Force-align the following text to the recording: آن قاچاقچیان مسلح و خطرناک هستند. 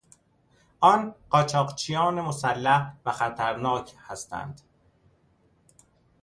آن 0.79 1.15
قاچاقچیان 1.29 2.21
مسلح 2.21 2.95
و 3.05 3.11
خطرناک 3.11 3.91
هستند. 4.07 4.61